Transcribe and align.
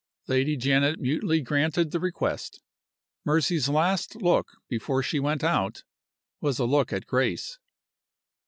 Lady 0.27 0.57
Janet 0.57 0.99
mutely 0.99 1.41
granted 1.41 1.91
the 1.91 1.99
request. 1.99 2.59
Mercy's 3.23 3.69
last 3.69 4.15
look, 4.19 4.47
before 4.67 5.03
she 5.03 5.19
went 5.19 5.43
out, 5.43 5.83
was 6.39 6.57
a 6.57 6.65
look 6.65 6.91
at 6.91 7.05
Grace. 7.05 7.59